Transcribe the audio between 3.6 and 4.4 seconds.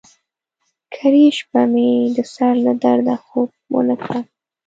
ونه کړ.